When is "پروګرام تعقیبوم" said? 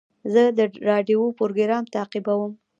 1.39-2.51